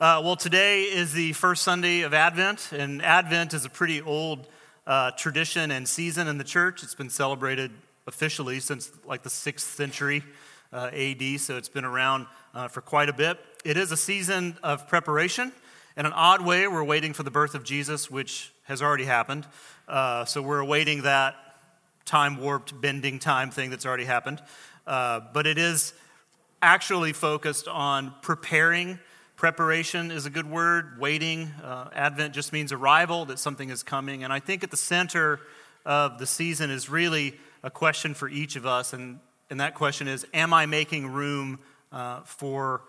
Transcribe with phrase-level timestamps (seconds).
[0.00, 4.48] Uh, well, today is the first Sunday of Advent, and Advent is a pretty old
[4.86, 6.82] uh, tradition and season in the church.
[6.82, 7.70] It's been celebrated
[8.06, 10.24] officially since like the sixth century
[10.72, 13.38] uh, AD, so it's been around uh, for quite a bit.
[13.62, 15.52] It is a season of preparation.
[15.98, 19.46] In an odd way, we're waiting for the birth of Jesus, which has already happened.
[19.86, 21.34] Uh, so we're awaiting that
[22.06, 24.40] time warped, bending time thing that's already happened.
[24.86, 25.92] Uh, but it is
[26.62, 28.98] actually focused on preparing
[29.40, 31.00] Preparation is a good word.
[31.00, 31.50] Waiting.
[31.64, 34.22] Uh, Advent just means arrival, that something is coming.
[34.22, 35.40] And I think at the center
[35.86, 38.92] of the season is really a question for each of us.
[38.92, 41.58] And, and that question is Am I making room
[41.90, 42.82] uh, for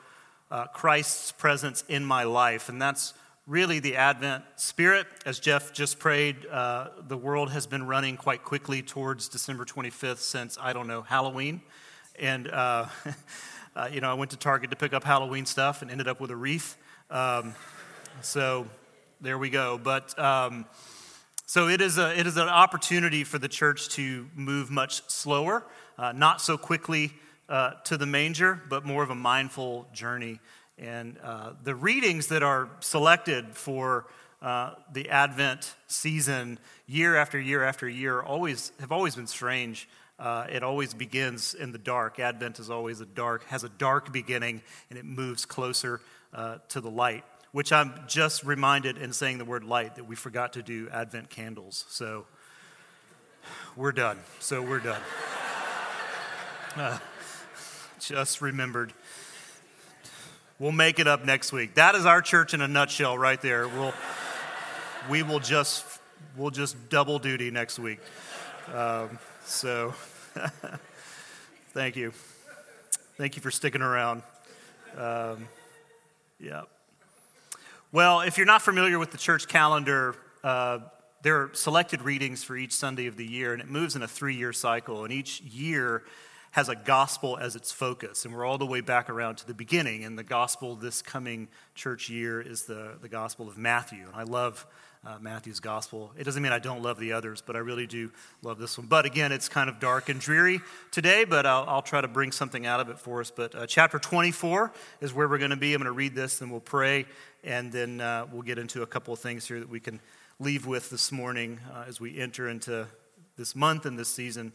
[0.51, 2.67] uh, Christ's presence in my life?
[2.67, 3.13] And that's
[3.47, 5.07] really the Advent spirit.
[5.25, 10.17] As Jeff just prayed, uh, the world has been running quite quickly towards December 25th
[10.17, 11.61] since, I don't know, Halloween.
[12.19, 12.49] And
[13.75, 16.19] uh, you know, I went to Target to pick up Halloween stuff and ended up
[16.19, 16.77] with a wreath.
[17.09, 17.55] Um,
[18.21, 18.67] so
[19.21, 19.79] there we go.
[19.81, 20.65] But um,
[21.45, 25.63] so it is, a, it is an opportunity for the church to move much slower,
[25.97, 27.13] uh, not so quickly
[27.47, 30.39] uh, to the manger, but more of a mindful journey.
[30.77, 34.07] And uh, the readings that are selected for
[34.41, 39.87] uh, the Advent season, year after year after year, always have always been strange.
[40.21, 42.19] Uh, it always begins in the dark.
[42.19, 45.99] Advent is always a dark, has a dark beginning, and it moves closer
[46.31, 47.23] uh, to the light.
[47.53, 51.31] Which I'm just reminded in saying the word light that we forgot to do Advent
[51.31, 51.85] candles.
[51.89, 52.27] So
[53.75, 54.19] we're done.
[54.39, 55.01] So we're done.
[56.73, 56.97] Uh,
[57.99, 58.93] just remembered.
[60.57, 61.73] We'll make it up next week.
[61.73, 63.67] That is our church in a nutshell, right there.
[63.67, 63.93] We'll,
[65.09, 65.83] we will just,
[66.37, 67.99] we'll just double duty next week.
[68.73, 69.93] Um, so.
[71.73, 72.11] Thank you.
[73.17, 74.23] Thank you for sticking around.
[74.97, 75.47] Um,
[76.39, 76.63] yeah.
[77.91, 80.79] Well, if you're not familiar with the church calendar, uh,
[81.21, 84.07] there are selected readings for each Sunday of the year, and it moves in a
[84.07, 85.03] three year cycle.
[85.03, 86.03] And each year
[86.51, 88.25] has a gospel as its focus.
[88.25, 90.03] And we're all the way back around to the beginning.
[90.03, 94.05] And the gospel this coming church year is the, the gospel of Matthew.
[94.05, 94.67] And I love
[95.05, 96.11] uh, Matthew's gospel.
[96.17, 98.11] It doesn't mean I don't love the others, but I really do
[98.43, 98.85] love this one.
[98.87, 100.59] But again, it's kind of dark and dreary
[100.91, 103.31] today, but I'll, I'll try to bring something out of it for us.
[103.31, 105.73] But uh, chapter 24 is where we're going to be.
[105.73, 107.05] I'm going to read this, and we'll pray,
[107.43, 109.99] and then uh, we'll get into a couple of things here that we can
[110.39, 112.87] leave with this morning uh, as we enter into
[113.37, 114.53] this month and this season.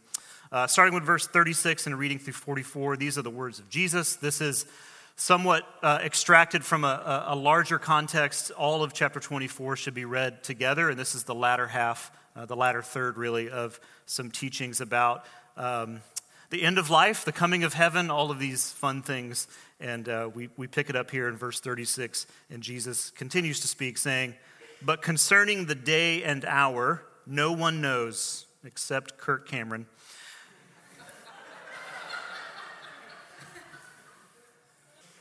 [0.53, 4.15] Uh, starting with verse 36 and reading through 44, these are the words of Jesus.
[4.15, 4.65] This is
[5.17, 8.53] somewhat uh, extracted from a, a, larger context.
[8.53, 12.47] All of chapter 24 should be read together, and this is the latter half, uh,
[12.47, 15.25] the latter third, really, of some teachings about
[15.57, 16.01] um,
[16.51, 19.49] the end of life, the coming of heaven, all of these fun things.
[19.81, 23.69] And uh, we, we pick it up here in verse 36, and Jesus continues to
[23.69, 24.35] speak, saying,
[24.81, 29.87] But concerning the day and hour, no one knows except Kirk Cameron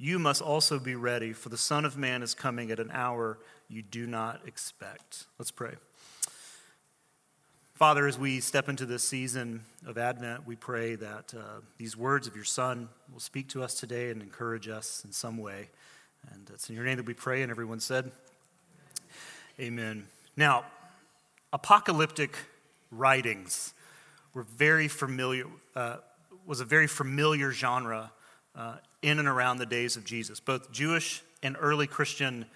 [0.00, 3.38] you must also be ready, for the Son of Man is coming at an hour
[3.68, 5.26] you do not expect.
[5.38, 5.74] Let's pray.
[7.74, 12.26] Father, as we step into this season of Advent, we pray that uh, these words
[12.26, 15.68] of your Son will speak to us today and encourage us in some way.
[16.32, 18.10] And it's in your name that we pray, and everyone said,
[19.60, 20.06] Amen.
[20.34, 20.64] Now,
[21.52, 22.38] apocalyptic
[22.90, 23.74] writings
[24.32, 25.44] were very familiar,
[25.76, 25.96] uh,
[26.46, 28.12] was a very familiar genre
[28.56, 30.40] uh, in and around the days of Jesus.
[30.40, 32.46] Both Jewish and early Christian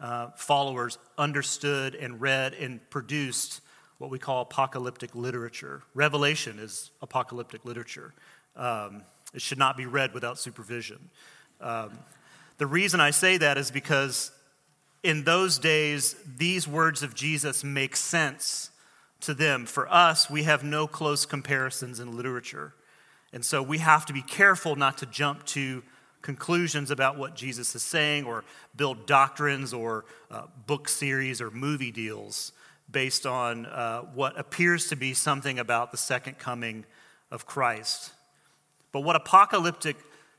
[0.00, 3.60] uh, followers understood and read and produced
[3.98, 5.82] what we call apocalyptic literature.
[5.94, 8.12] Revelation is apocalyptic literature.
[8.56, 9.02] Um,
[9.32, 11.10] it should not be read without supervision.
[11.60, 11.98] Um,
[12.58, 14.32] the reason I say that is because
[15.02, 18.70] in those days, these words of Jesus make sense
[19.20, 19.66] to them.
[19.66, 22.74] For us, we have no close comparisons in literature.
[23.32, 25.82] And so we have to be careful not to jump to
[26.20, 28.44] conclusions about what Jesus is saying or
[28.76, 32.52] build doctrines or uh, book series or movie deals
[32.90, 36.84] based on uh, what appears to be something about the second coming
[37.30, 38.12] of Christ.
[38.92, 39.96] But what apocalyptic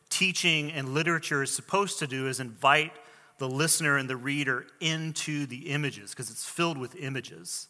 [0.10, 2.94] teaching and literature is supposed to do is invite
[3.40, 7.68] the listener and the reader into the images because it's filled with images.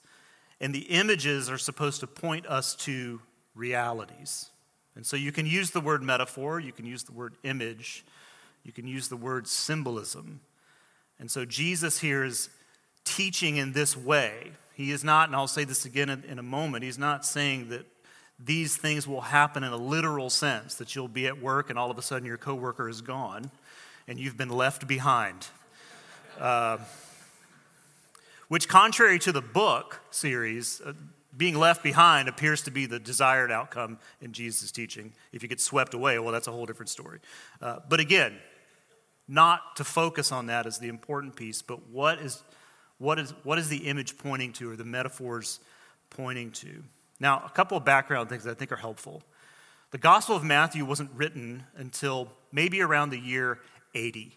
[0.60, 3.22] And the images are supposed to point us to
[3.56, 4.50] realities.
[4.95, 8.06] And so you can use the word metaphor, you can use the word image,
[8.63, 10.42] you can use the word symbolism.
[11.19, 12.50] And so Jesus here is
[13.04, 14.51] teaching in this way.
[14.75, 17.86] He is not, and I'll say this again in a moment, he's not saying that
[18.40, 21.92] these things will happen in a literal sense, that you'll be at work and all
[21.92, 23.51] of a sudden your coworker is gone
[24.07, 25.48] and you've been left behind.
[26.40, 26.78] Uh,
[28.48, 30.94] which, contrary to the book series, uh,
[31.35, 35.13] being left behind appears to be the desired outcome in Jesus' teaching.
[35.31, 37.19] If you get swept away, well, that's a whole different story.
[37.62, 38.38] Uh, but again,
[39.27, 42.44] not to focus on that as the important piece, but what is,
[42.97, 45.59] what is, what is the image pointing to or the metaphors
[46.09, 46.83] pointing to?
[47.19, 49.24] Now, a couple of background things that I think are helpful.
[49.91, 53.59] The Gospel of Matthew wasn't written until maybe around the year
[53.94, 54.35] 80.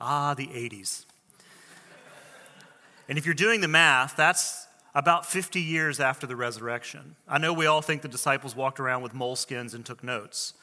[0.00, 1.04] Ah, the 80s.
[3.08, 7.16] and if you're doing the math, that's about 50 years after the resurrection.
[7.26, 10.54] I know we all think the disciples walked around with moleskins and took notes,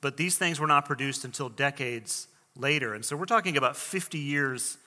[0.00, 2.26] but these things were not produced until decades
[2.56, 2.94] later.
[2.94, 4.78] And so we're talking about 50 years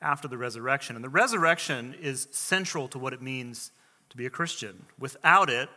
[0.00, 0.96] after the resurrection.
[0.96, 3.70] And the resurrection is central to what it means
[4.10, 4.86] to be a Christian.
[4.98, 5.68] Without it,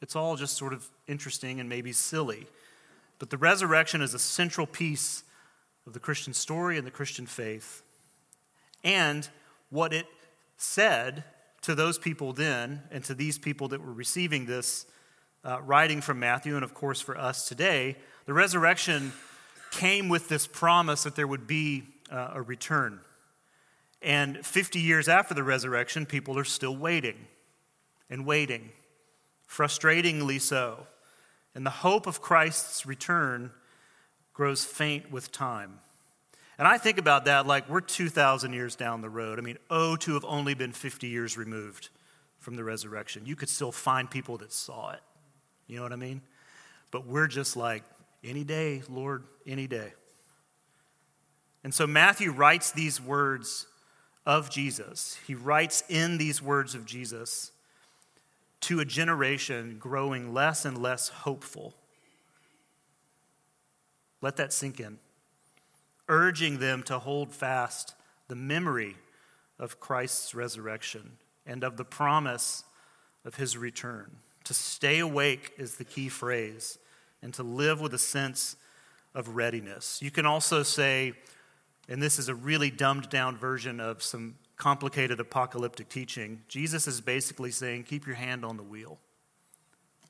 [0.00, 2.46] it's all just sort of interesting and maybe silly.
[3.18, 5.24] But the resurrection is a central piece
[5.86, 7.82] of the Christian story and the Christian faith.
[8.84, 9.28] And
[9.70, 10.06] what it
[10.56, 11.24] said
[11.68, 14.86] to those people then and to these people that were receiving this
[15.44, 17.94] uh, writing from Matthew, and of course for us today,
[18.24, 19.12] the resurrection
[19.70, 23.00] came with this promise that there would be uh, a return.
[24.00, 27.26] And 50 years after the resurrection, people are still waiting
[28.08, 28.70] and waiting,
[29.46, 30.86] frustratingly so.
[31.54, 33.50] And the hope of Christ's return
[34.32, 35.80] grows faint with time.
[36.58, 39.38] And I think about that like we're 2,000 years down the road.
[39.38, 41.88] I mean, oh, to have only been 50 years removed
[42.40, 43.22] from the resurrection.
[43.24, 45.00] You could still find people that saw it.
[45.68, 46.22] You know what I mean?
[46.90, 47.84] But we're just like,
[48.24, 49.92] any day, Lord, any day.
[51.62, 53.66] And so Matthew writes these words
[54.26, 55.18] of Jesus.
[55.26, 57.52] He writes in these words of Jesus
[58.62, 61.74] to a generation growing less and less hopeful.
[64.20, 64.98] Let that sink in
[66.08, 67.94] urging them to hold fast
[68.28, 68.96] the memory
[69.58, 72.64] of Christ's resurrection and of the promise
[73.24, 74.10] of his return.
[74.44, 76.78] To stay awake is the key phrase,
[77.22, 78.56] and to live with a sense
[79.14, 80.00] of readiness.
[80.00, 81.12] You can also say,
[81.88, 87.00] and this is a really dumbed down version of some complicated apocalyptic teaching, Jesus is
[87.00, 88.98] basically saying, keep your hand on the wheel.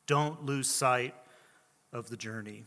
[0.06, 1.14] Don't lose sight
[1.92, 2.64] of the journey.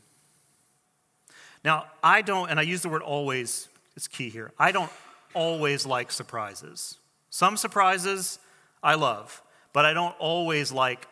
[1.64, 4.52] Now, I don't, and I use the word always, it's key here.
[4.58, 4.92] I don't
[5.34, 6.98] always like surprises.
[7.30, 8.40] Some surprises
[8.82, 9.42] I love,
[9.74, 11.08] but I don't always like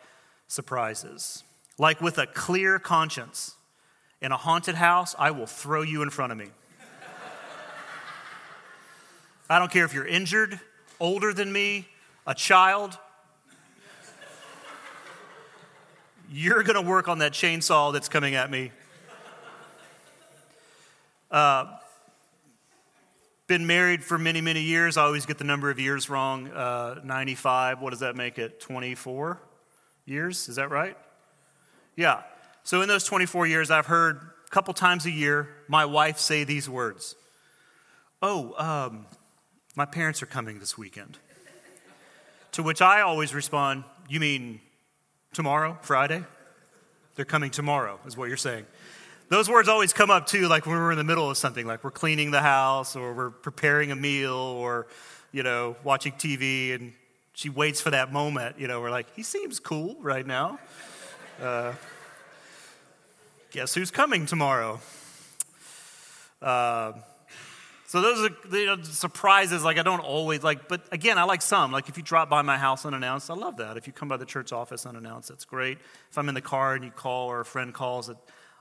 [0.48, 1.44] surprises.
[1.78, 3.54] Like with a clear conscience,
[4.20, 6.48] in a haunted house, I will throw you in front of me.
[9.48, 10.60] I don't care if you're injured,
[11.00, 11.88] older than me,
[12.26, 12.98] a child.
[16.30, 18.70] You're going to work on that chainsaw that's coming at me
[21.30, 21.66] uh,
[23.46, 24.96] been married for many, many years.
[24.96, 26.48] I always get the number of years wrong.
[26.48, 28.60] Uh, 95, what does that make it?
[28.60, 29.40] 24
[30.06, 30.48] years?
[30.48, 30.96] Is that right?
[31.96, 32.22] Yeah.
[32.62, 36.44] So in those 24 years, I've heard a couple times a year my wife say
[36.44, 37.16] these words
[38.22, 39.06] Oh, um,
[39.76, 41.18] my parents are coming this weekend.
[42.52, 44.60] to which I always respond, You mean
[45.32, 46.24] tomorrow, Friday?
[47.16, 48.66] They're coming tomorrow, is what you're saying.
[49.30, 51.84] Those words always come up too, like when we're in the middle of something, like
[51.84, 54.88] we're cleaning the house or we're preparing a meal or,
[55.30, 56.92] you know, watching TV and
[57.32, 58.58] she waits for that moment.
[58.58, 60.58] You know, we're like, he seems cool right now.
[61.40, 61.74] Uh,
[63.52, 64.80] guess who's coming tomorrow?
[66.42, 66.94] Uh,
[67.86, 69.62] so those are you know, surprises.
[69.62, 71.70] Like I don't always like, but again, I like some.
[71.70, 73.76] Like if you drop by my house unannounced, I love that.
[73.76, 75.78] If you come by the church office unannounced, that's great.
[76.10, 78.10] If I'm in the car and you call or a friend calls,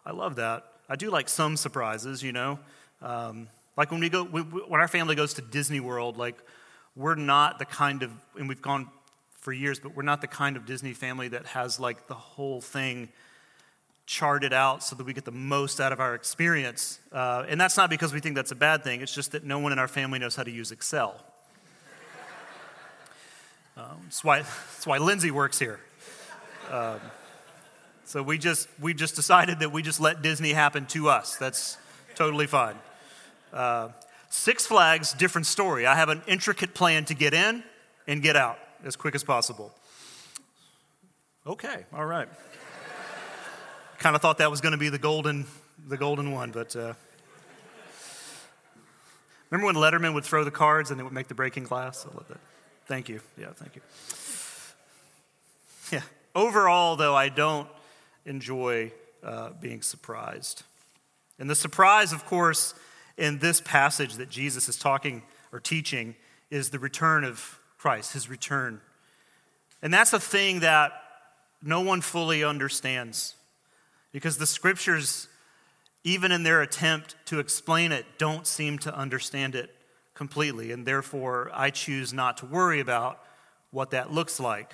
[0.05, 0.65] I love that.
[0.89, 2.59] I do like some surprises, you know.
[3.01, 6.35] Um, Like when we go, when our family goes to Disney World, like
[6.97, 8.89] we're not the kind of, and we've gone
[9.39, 12.59] for years, but we're not the kind of Disney family that has like the whole
[12.59, 13.07] thing
[14.05, 16.99] charted out so that we get the most out of our experience.
[17.13, 19.59] Uh, and that's not because we think that's a bad thing, it's just that no
[19.59, 21.15] one in our family knows how to use Excel.
[23.77, 25.79] Um, that's, why, that's why Lindsay works here.
[26.69, 26.99] Um,
[28.09, 31.35] so we just, we just decided that we just let Disney happen to us.
[31.35, 31.77] That's
[32.15, 32.73] totally fine.
[33.53, 33.89] Uh,
[34.31, 35.85] Six Flags, different story.
[35.85, 37.63] I have an intricate plan to get in
[38.07, 39.71] and get out as quick as possible.
[41.45, 42.27] Okay, all right.
[43.99, 45.45] kind of thought that was going to be the golden,
[45.87, 46.95] the golden one, but uh,
[49.51, 52.07] remember when Letterman would throw the cards and it would make the breaking glass?
[52.11, 52.39] I love that.
[52.87, 53.21] Thank you.
[53.37, 53.81] Yeah, thank you.
[55.91, 56.01] Yeah.
[56.33, 57.67] Overall, though, I don't
[58.29, 58.91] enjoy
[59.23, 60.63] uh, being surprised.
[61.39, 62.73] And the surprise, of course,
[63.17, 66.15] in this passage that Jesus is talking or teaching
[66.49, 68.81] is the return of Christ, his return.
[69.81, 70.93] And that's a thing that
[71.61, 73.35] no one fully understands
[74.11, 75.27] because the scriptures,
[76.03, 79.69] even in their attempt to explain it, don't seem to understand it
[80.13, 80.71] completely.
[80.71, 83.21] And therefore, I choose not to worry about
[83.71, 84.73] what that looks like.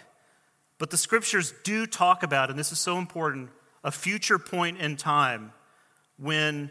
[0.77, 3.49] But the scriptures do talk about, and this is so important,
[3.83, 5.53] a future point in time
[6.17, 6.69] when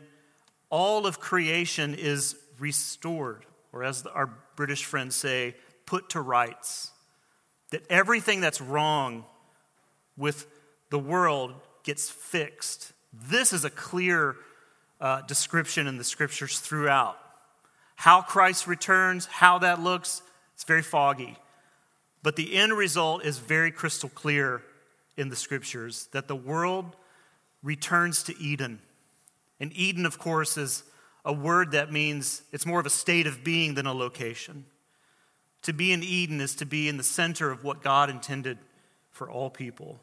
[0.71, 5.55] all of creation is restored, or as our British friends say,
[5.87, 6.91] put to rights.
[7.71, 9.25] That everything that's wrong
[10.17, 10.47] with
[10.91, 12.93] the world gets fixed.
[13.13, 14.37] This is a clear
[15.01, 17.19] uh, description in the scriptures throughout.
[17.97, 20.23] How Christ returns, how that looks,
[20.55, 21.37] it's very foggy.
[22.25, 24.63] But the end result is very crystal clear
[25.15, 26.97] in the scriptures that the world
[27.63, 28.81] returns to Eden.
[29.61, 30.85] And Eden, of course, is
[31.23, 34.65] a word that means it's more of a state of being than a location.
[35.63, 38.57] To be in Eden is to be in the center of what God intended
[39.11, 40.01] for all people.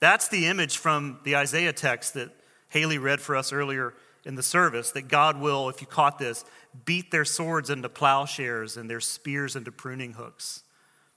[0.00, 2.30] That's the image from the Isaiah text that
[2.68, 6.44] Haley read for us earlier in the service that God will, if you caught this,
[6.84, 10.64] beat their swords into plowshares and their spears into pruning hooks.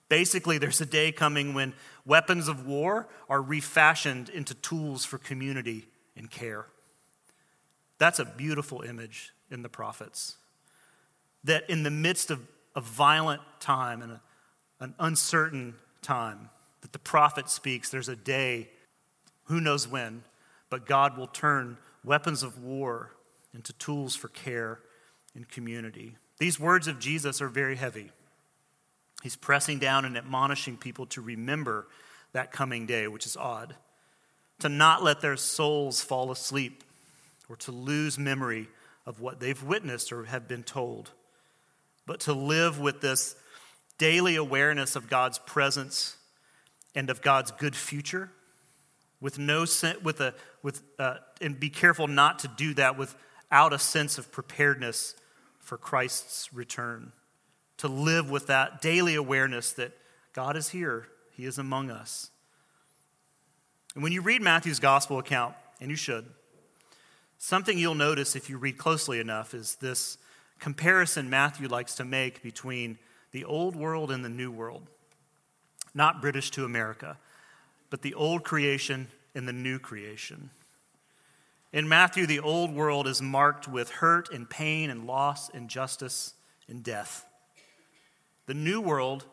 [0.09, 1.73] Basically, there's a day coming when
[2.05, 6.65] weapons of war are refashioned into tools for community and care.
[7.97, 10.35] That's a beautiful image in the prophets.
[11.43, 12.41] That in the midst of
[12.75, 14.21] a violent time and a,
[14.79, 16.49] an uncertain time,
[16.81, 18.69] that the prophet speaks, there's a day,
[19.45, 20.23] who knows when,
[20.69, 23.11] but God will turn weapons of war
[23.53, 24.79] into tools for care
[25.35, 26.17] and community.
[26.39, 28.11] These words of Jesus are very heavy.
[29.23, 31.87] He's pressing down and admonishing people to remember
[32.33, 33.73] that coming day, which is odd,
[34.59, 36.83] to not let their souls fall asleep
[37.47, 38.67] or to lose memory
[39.05, 41.11] of what they've witnessed or have been told,
[42.05, 43.37] but to live with this
[43.97, 46.17] daily awareness of God's presence
[46.93, 48.29] and of God's good future
[49.21, 49.61] with no
[50.03, 54.33] with a with uh, and be careful not to do that without a sense of
[54.33, 55.15] preparedness
[55.59, 57.13] for Christ's return
[57.77, 59.91] to live with that daily awareness that
[60.33, 62.29] God is here he is among us
[63.95, 66.25] and when you read Matthew's gospel account and you should
[67.45, 70.17] Something you'll notice if you read closely enough is this
[70.59, 72.97] comparison Matthew likes to make between
[73.33, 74.87] the old world and the new world.
[75.93, 77.17] Not British to America,
[77.89, 80.51] but the old creation and the new creation.
[81.73, 86.35] In Matthew, the old world is marked with hurt and pain and loss, and justice
[86.69, 87.25] and death.
[88.45, 89.25] The new world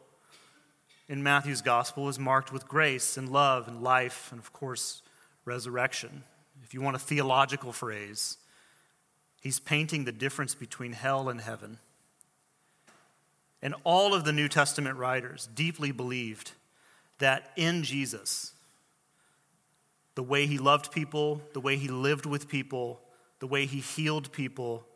[1.08, 5.02] in Matthew's gospel is marked with grace and love and life and, of course,
[5.44, 6.24] resurrection
[6.70, 8.36] if you want a theological phrase,
[9.40, 11.78] he's painting the difference between hell and heaven.
[13.60, 16.52] And all of the New Testament writers deeply believed
[17.18, 18.52] that in Jesus,
[20.14, 23.00] the way he loved people, the way he lived with people,
[23.40, 24.86] the way he healed people,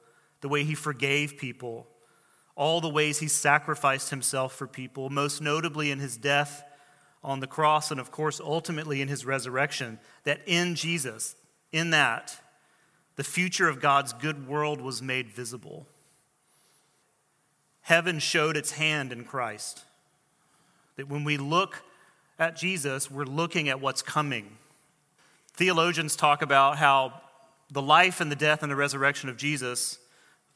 [0.41, 1.89] the way he forgave people,
[2.57, 6.63] all the ways he sacrificed himself for people, most notably in his death
[7.23, 11.35] on the cross, and of course, ultimately in his resurrection, that in Jesus,
[11.73, 12.39] in that,
[13.17, 15.87] the future of God's good world was made visible.
[17.83, 19.85] Heaven showed its hand in Christ.
[20.97, 21.83] That when we look
[22.39, 24.57] at Jesus, we're looking at what's coming.
[25.55, 27.21] Theologians talk about how
[27.71, 29.99] the life and the death and the resurrection of Jesus,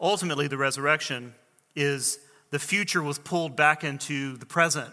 [0.00, 1.34] ultimately the resurrection,
[1.74, 2.18] is
[2.50, 4.92] the future was pulled back into the present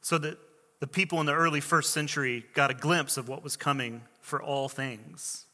[0.00, 0.38] so that
[0.80, 4.42] the people in the early first century got a glimpse of what was coming for
[4.42, 5.46] all things,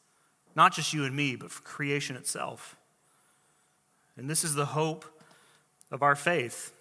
[0.54, 2.76] not just you and me, but for creation itself.
[4.16, 5.04] And this is the hope
[5.90, 6.72] of our faith.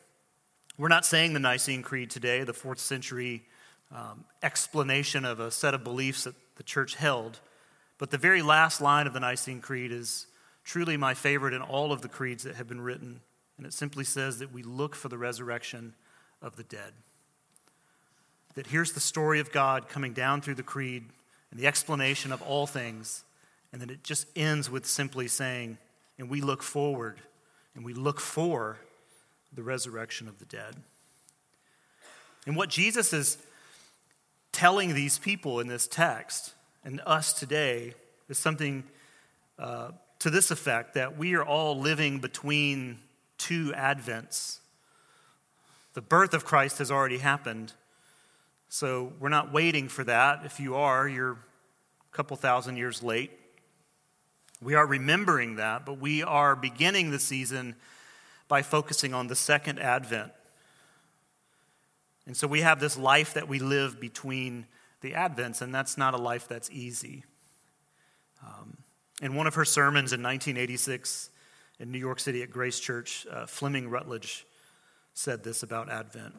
[0.78, 3.44] We're not saying the Nicene Creed today, the fourth century
[3.92, 7.40] um, explanation of a set of beliefs that the church held.
[7.98, 10.28] But the very last line of the Nicene Creed is
[10.64, 13.22] truly my favorite in all of the creeds that have been written.
[13.58, 15.94] And it simply says that we look for the resurrection
[16.42, 16.94] of the dead.
[18.56, 21.06] That here's the story of God coming down through the creed
[21.52, 23.24] and the explanation of all things.
[23.72, 25.78] And then it just ends with simply saying,
[26.18, 27.20] and we look forward
[27.76, 28.78] and we look for
[29.52, 30.76] the resurrection of the dead.
[32.46, 33.38] And what Jesus is
[34.52, 36.54] telling these people in this text
[36.84, 37.94] and us today
[38.30, 38.84] is something
[39.58, 39.92] uh,
[40.24, 42.98] to this effect that we are all living between
[43.38, 44.60] two Advents.
[45.96, 47.74] The birth of Christ has already happened,
[48.70, 50.46] so we're not waiting for that.
[50.46, 53.32] If you are, you're a couple thousand years late.
[54.62, 57.76] We are remembering that, but we are beginning the season
[58.48, 60.32] by focusing on the second advent.
[62.26, 64.68] And so we have this life that we live between
[65.02, 67.26] the advents, and that's not a life that's easy.
[68.42, 68.78] Um,
[69.24, 71.30] in one of her sermons in 1986
[71.80, 74.46] in New York City at Grace Church, uh, Fleming Rutledge
[75.14, 76.36] said this about Advent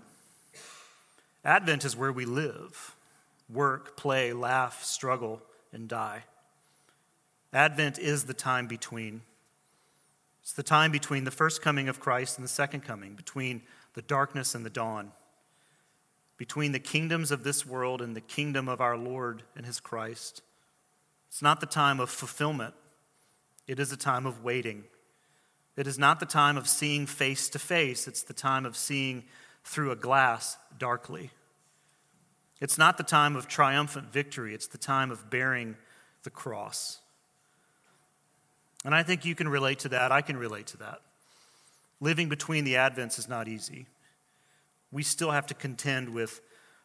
[1.46, 2.94] Advent is where we live,
[3.50, 6.24] work, play, laugh, struggle, and die.
[7.54, 9.22] Advent is the time between.
[10.42, 13.62] It's the time between the first coming of Christ and the second coming, between
[13.94, 15.12] the darkness and the dawn,
[16.36, 20.42] between the kingdoms of this world and the kingdom of our Lord and his Christ.
[21.34, 22.74] It's not the time of fulfillment,
[23.66, 24.84] it is a time of waiting.
[25.76, 29.24] It is not the time of seeing face to face, it's the time of seeing
[29.64, 31.32] through a glass darkly.
[32.60, 35.74] It's not the time of triumphant victory, it's the time of bearing
[36.22, 37.00] the cross.
[38.84, 40.12] And I think you can relate to that.
[40.12, 41.00] I can relate to that.
[42.00, 43.86] Living between the Advents is not easy.
[44.92, 46.40] We still have to contend with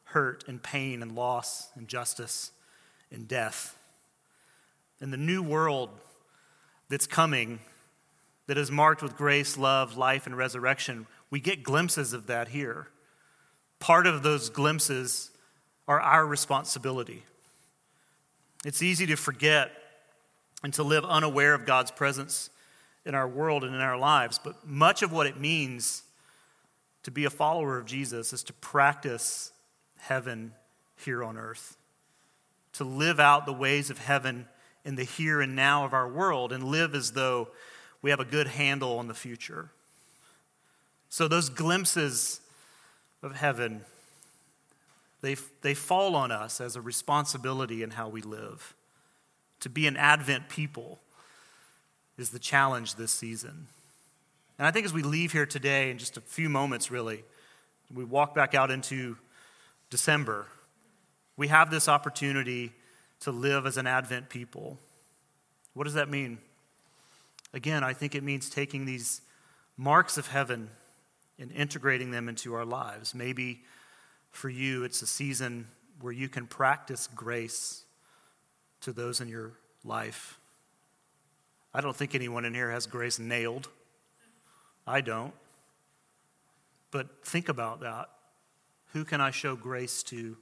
[0.06, 2.52] hurt and pain and loss and justice
[3.12, 3.79] and death.
[5.02, 5.90] And the new world
[6.90, 7.60] that's coming,
[8.48, 12.88] that is marked with grace, love, life, and resurrection, we get glimpses of that here.
[13.80, 15.32] Part of those glimpses
[15.88, 17.24] are our responsibility.
[18.66, 19.72] It's easy to forget
[20.64, 22.50] and to live unaware of God's presence
[23.06, 24.40] in our world and in our lives.
[24.44, 26.04] But much of what it means
[27.04, 29.52] to be a follower of Jesus is to practice
[29.98, 30.54] heaven
[30.98, 31.78] here on earth,
[32.74, 34.48] to live out the ways of heaven
[34.90, 37.48] in the here and now of our world, and live as though
[38.02, 39.70] we have a good handle on the future.
[41.10, 42.42] So, those glimpses
[43.22, 43.82] of heaven,
[45.22, 48.74] they, they fall on us as a responsibility in how we live.
[49.60, 50.98] To be an Advent people
[52.18, 53.68] is the challenge this season.
[54.58, 57.24] And I think as we leave here today, in just a few moments, really,
[57.94, 59.18] we walk back out into
[59.92, 60.48] December,
[61.38, 62.74] we have this opportunity
[63.22, 64.78] to live as an Advent people.
[65.74, 66.40] What does that mean?
[67.54, 69.22] Again, I think it means taking these
[69.78, 70.70] marks of heaven
[71.40, 73.16] and integrating them into our lives.
[73.16, 73.62] Maybe
[74.32, 75.68] for you, it's a season
[76.02, 77.84] where you can practice grace
[78.82, 79.54] to those in your
[79.84, 80.40] life.
[81.74, 83.68] I don't think anyone in here has grace nailed.
[84.88, 85.34] I don't.
[86.92, 88.10] But think about that.
[88.94, 90.36] Who can I show grace to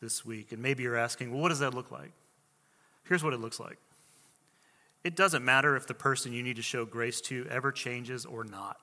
[0.00, 0.52] this week?
[0.52, 2.12] And maybe you're asking, well, what does that look like?
[3.04, 3.78] Here's what it looks like
[5.04, 8.42] it doesn't matter if the person you need to show grace to ever changes or
[8.42, 8.76] not.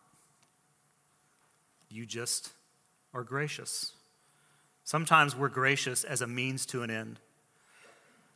[1.90, 2.52] You just
[3.14, 3.92] are gracious.
[4.86, 7.20] Sometimes we're gracious as a means to an end.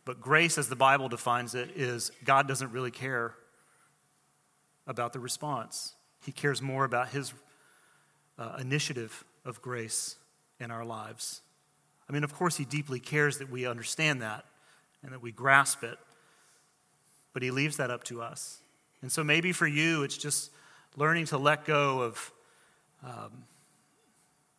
[0.04, 3.36] But grace, as the Bible defines it, is God doesn't really care
[4.86, 5.94] about the response.
[6.26, 7.34] He cares more about his
[8.38, 10.18] uh, initiative of grace
[10.60, 11.42] in our lives.
[12.10, 14.46] I mean, of course, he deeply cares that we understand that
[15.04, 15.98] and that we grasp it,
[17.34, 18.60] but he leaves that up to us.
[19.02, 20.52] And so maybe for you, it's just
[20.96, 22.32] learning to let go of
[23.06, 23.44] um,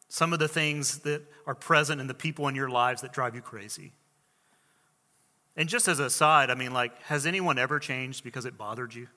[0.09, 3.35] some of the things that are present in the people in your lives that drive
[3.35, 3.93] you crazy.
[5.57, 8.95] And just as a side, I mean, like, has anyone ever changed because it bothered
[8.95, 9.09] you?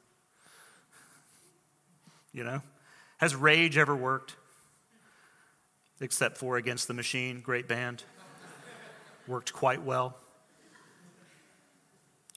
[2.33, 2.61] You know?
[3.17, 4.35] Has rage ever worked?
[5.99, 8.03] Except for Against the Machine, great band.
[9.31, 10.17] Worked quite well.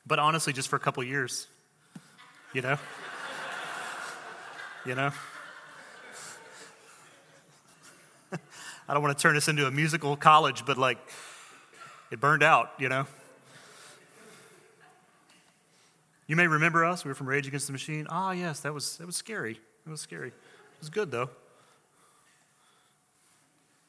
[0.07, 1.49] But honestly, just for a couple years,
[2.53, 2.79] you know?
[4.87, 5.11] you know?
[8.89, 10.99] I don't want to turn this into a musical college, but like,
[12.13, 13.09] it burned out, you know?
[16.29, 17.05] You may remember us.
[17.05, 18.07] We were from Rage Against the Machine.
[18.09, 19.59] Ah, yes, that was, that was scary.
[19.85, 20.29] It was scary.
[20.29, 20.35] It
[20.79, 21.31] was good, though.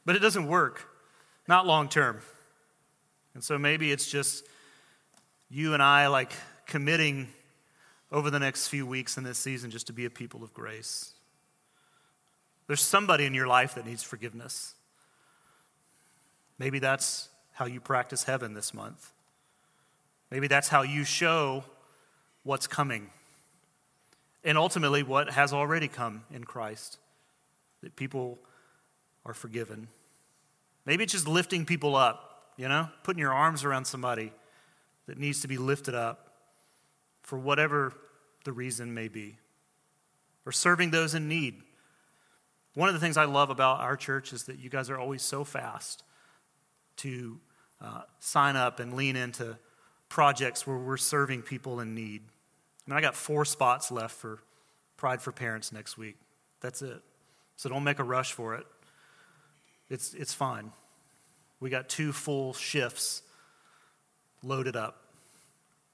[0.06, 0.88] But it doesn't work,
[1.48, 2.22] not long term.
[3.36, 4.48] And so maybe it's just
[5.50, 6.32] you and I, like,
[6.66, 7.28] committing
[8.12, 11.14] over the next few weeks in this season just to be a people of grace.
[12.68, 14.74] There's somebody in your life that needs forgiveness.
[16.58, 19.12] Maybe that's how you practice heaven this month.
[20.32, 21.64] Maybe that's how you show
[22.44, 23.10] what's coming.
[24.44, 26.98] And ultimately, what has already come in Christ
[27.82, 28.40] that people
[29.26, 29.88] are forgiven.
[30.86, 34.32] Maybe it's just lifting people up, you know, putting your arms around somebody
[35.08, 36.34] that needs to be lifted up
[37.22, 37.94] for whatever
[38.44, 39.38] the reason may be,
[40.46, 41.62] or serving those in need.
[42.76, 45.22] One of the things I love about our church is that you guys are always
[45.22, 46.04] so fast
[46.98, 47.40] to
[47.82, 49.58] uh, sign up and lean into
[50.10, 52.22] projects where we're serving people in need.
[52.86, 54.40] I mean, I got four spots left for
[54.98, 56.18] Pride for Parents next week.
[56.62, 57.02] That's it.
[57.56, 58.66] So don't make a rush for it.
[59.90, 60.72] It's, it's fine.
[61.60, 63.22] We got two full shifts
[64.44, 65.02] loaded up.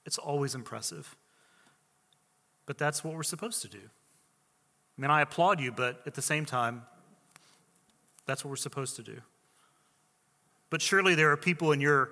[0.05, 1.15] It's always impressive.
[2.65, 3.79] But that's what we're supposed to do.
[4.97, 6.83] I mean, I applaud you, but at the same time,
[8.25, 9.21] that's what we're supposed to do.
[10.69, 12.11] But surely there are people in your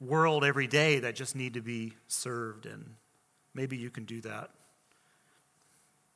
[0.00, 2.94] world every day that just need to be served, and
[3.54, 4.50] maybe you can do that.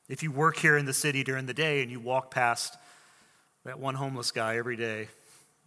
[0.07, 2.75] If you work here in the city during the day and you walk past
[3.63, 5.07] that one homeless guy every day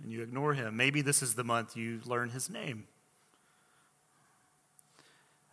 [0.00, 2.86] and you ignore him, maybe this is the month you learn his name.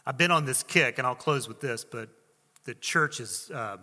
[0.06, 2.10] I've been on this kick, and I'll close with this, but
[2.64, 3.80] the church is, um,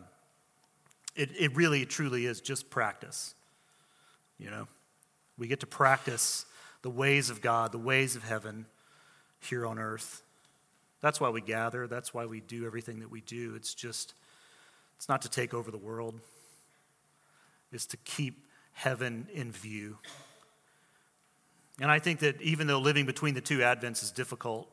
[1.14, 3.34] it, it really, truly is just practice.
[4.38, 4.68] You know,
[5.38, 6.46] we get to practice
[6.82, 8.66] the ways of God, the ways of heaven
[9.40, 10.22] here on earth.
[11.00, 11.86] That's why we gather.
[11.86, 13.54] That's why we do everything that we do.
[13.54, 14.14] It's just,
[14.96, 16.20] it's not to take over the world,
[17.72, 19.98] it's to keep heaven in view.
[21.80, 24.70] And I think that even though living between the two Advents is difficult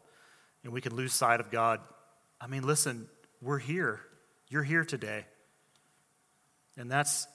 [0.63, 1.81] and we can lose sight of God,
[2.39, 3.07] I mean, listen,
[3.41, 4.01] we're here.
[4.47, 5.25] You're here today.
[6.77, 7.27] And that's,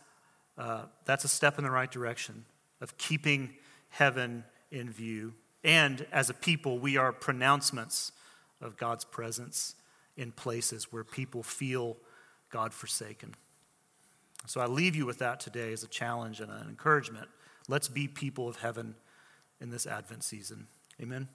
[0.57, 2.45] uh, that's a step in the right direction
[2.81, 3.51] of keeping
[3.91, 5.35] heaven in view.
[5.65, 8.13] And as a people, we are pronouncements
[8.61, 9.75] of God's presence
[10.17, 11.97] in places where people feel
[12.51, 13.35] God forsaken.
[14.47, 17.29] So I leave you with that today as a challenge and an encouragement.
[17.69, 18.95] Let's be people of heaven
[19.61, 20.67] in this Advent season.
[21.01, 21.29] Amen.